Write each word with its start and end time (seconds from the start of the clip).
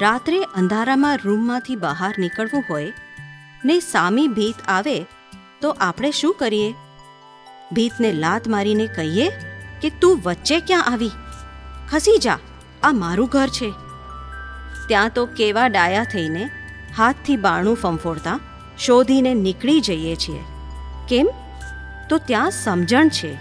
રાત્રે 0.00 0.42
અંધારામાં 0.42 1.18
રૂમમાંથી 1.24 1.76
બહાર 1.76 2.14
નીકળવું 2.18 2.64
હોય, 2.70 2.92
ને 3.64 3.80
સામી 3.80 4.28
ભીત 4.28 4.54
આવે, 4.68 5.06
તો 5.60 5.70
આપણે 5.70 6.10
શું 6.10 6.34
કરીએ? 6.34 6.74
ભીતને 7.72 8.12
લાત 8.12 8.48
મારીને 8.48 8.86
કહીએ 8.86 9.30
કે, 9.82 9.90
તું 9.90 10.20
વચ્ચે 10.24 10.60
ક્યાં 10.60 10.84
આવી? 10.84 11.10
ખસી 11.90 12.18
જા. 12.18 12.38
આ 12.82 12.92
મારું 12.92 13.28
ઘર 13.28 13.48
છે. 13.48 13.70
ત્યાં 14.88 15.10
તો 15.14 15.26
કેવા 15.26 15.66
ડાયા 15.66 16.04
થઈને 16.04 16.50
હાથથી 16.96 17.36
બાણું 17.36 17.76
ફંફોડતા 17.76 18.40
શોધીને 18.78 19.34
નીકળી 19.34 19.80
જઈએ 19.80 20.16
છીએ. 20.16 20.40
કેમ? 21.08 21.30
તો 22.08 22.18
ત્યાં 22.18 22.50
સમજણ 22.50 23.08
છે 23.08 23.38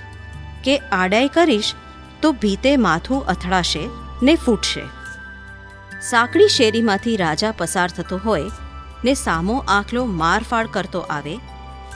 કે 0.64 0.78
આડાઈ 0.78 1.28
કરીશ 1.28 1.74
તો 2.21 2.32
ભીતે 2.32 2.78
માથું 2.78 3.25
અથડાશે 3.25 3.89
ને 4.24 4.36
ફૂટશે. 4.36 5.03
સાંકડી 6.10 6.48
શેરીમાંથી 6.48 7.18
રાજા 7.18 7.52
પસાર 7.52 7.89
થતો 7.89 8.18
હોય 8.18 8.52
ને 9.06 9.14
સામો 9.14 9.64
આખલો 9.68 10.06
મારફાડ 10.06 10.68
કરતો 10.68 11.00
આવે, 11.00 11.39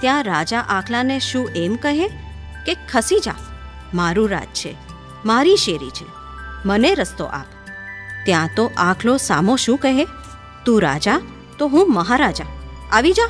ત્યાં 0.01 0.23
રાજા 0.23 0.59
આખલાને 0.59 1.19
શું 1.19 1.49
એમ 1.55 1.75
કહે 1.75 2.07
કે, 2.65 2.75
ખસી 2.89 3.19
જા, 3.19 3.35
મારું 3.93 4.29
રાજ 4.29 4.47
છે, 4.53 4.75
મારી 5.25 5.55
શેરી 5.55 5.89
છે, 5.89 6.05
મને 6.65 6.93
રસ્તો 6.93 7.25
આપ. 7.25 7.45
ત્યાં 8.25 8.49
તો 8.55 8.71
આખલો 8.77 9.17
સામો 9.17 9.55
શું 9.55 9.77
કહે, 9.77 10.07
તું 10.65 10.81
રાજા, 10.81 11.21
તો 11.57 11.67
હું 11.67 11.93
મહારાજા, 11.93 12.45
આવી 12.91 13.13
જા. 13.13 13.29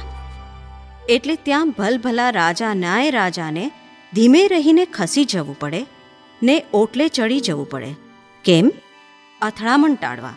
એટલે 1.09 1.35
ત્યાં 1.35 1.69
ભલભલા 1.69 2.29
રાજા 2.29 2.73
ન્યાય 2.73 3.09
રાજાને 3.09 3.71
ધીમે 4.13 4.47
રહીને 4.47 4.85
ખસી 4.85 5.25
જવું 5.25 5.59
પડે 5.59 5.85
ને 6.43 6.65
ઓટલે 6.73 7.07
ચડી 7.07 7.39
જવું 7.39 7.69
પડે. 7.69 7.95
કેમ? 8.43 8.71
અથડામણ 9.41 9.95
ટાળવા. 9.95 10.33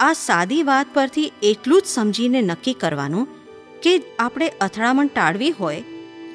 આ 0.00 0.12
સાદી 0.12 0.62
વાત 0.62 0.86
પરથી 0.94 1.32
એટલું 1.42 1.82
જ 1.82 1.84
સમજીને 1.84 2.42
નક્કી 2.42 2.72
કરવાનું 2.74 3.28
કે 3.82 4.02
આપણે 4.18 4.48
અથડામણ 4.48 5.06
ટાળવી 5.06 5.50
હોય 5.50 5.82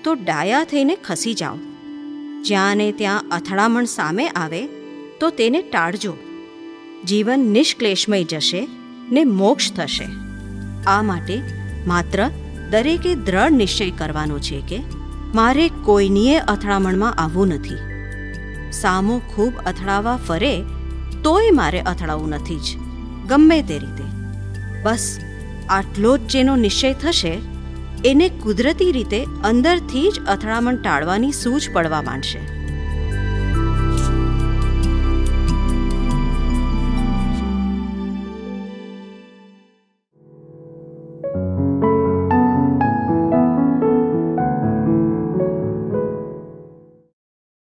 તો 0.04 0.14
ડાયા 0.14 0.64
થઈને 0.64 0.96
ખસી 0.96 1.34
જાઓ. 1.34 1.58
જ્યાં 2.42 2.78
ને 2.78 2.92
ત્યાં 2.92 3.30
અથડામણ 3.32 3.86
સામે 3.86 4.28
આવે 4.28 4.68
તો 5.20 5.30
તેને 5.30 5.62
ટાળજો. 5.62 6.14
જીવન 7.08 7.40
નિષ્ક્લેશમય 7.40 8.24
જશે 8.24 8.68
ને 9.12 9.24
મોક્ષ 9.24 9.72
થશે. 9.72 10.08
આ 10.88 11.02
માટે 11.02 11.42
માત્ર 11.88 12.30
દરેકે 12.70 13.16
દ્રઢ 13.16 13.52
નિશ્ચય 13.52 13.92
કરવાનો 13.92 14.40
છે 14.40 14.64
કે 14.70 14.80
મારે 15.36 15.70
કોઈનીએ 15.84 16.40
અથડામણમાં 16.40 17.14
આવવું 17.14 17.48
નથી. 17.48 17.76
સામો 18.72 19.22
ખૂબ 19.36 19.54
અથડાવા 19.66 20.18
ફરે 20.18 20.64
તોય 21.24 21.52
મારે 21.52 21.82
અથડાવવું 21.82 22.30
નથી 22.30 22.56
જ. 22.56 22.85
ગમે 23.28 23.62
તે 23.62 23.78
રીતે. 23.78 24.04
બસ, 24.84 25.20
આટલો 25.70 26.18
જ 26.18 26.22
જેનો 26.22 26.56
નિશ્ચય 26.56 26.94
થશે, 26.94 27.38
એને 28.06 28.30
કુદરતી 28.30 28.92
રીતે 28.92 29.26
અંદરથી 29.44 30.12
જ 30.12 30.20
અથડામણ 30.28 30.76
ટાળવાની 30.76 31.32
સૂઝ 31.32 31.70
પડવા 31.74 32.02
માંડશે. 32.02 32.55